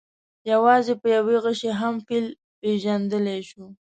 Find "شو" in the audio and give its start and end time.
3.49-3.65